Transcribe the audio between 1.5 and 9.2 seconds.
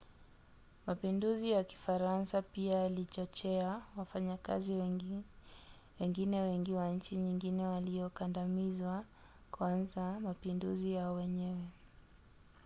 ya kifaransa pia yalichochea wafanyakazi wengine wengi wa nchi nyingine waliokandamizwa